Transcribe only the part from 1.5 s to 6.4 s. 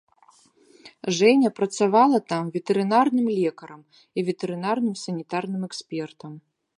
працавала там ветэрынарным лекарам і ветэрынарным санітарным экспертам.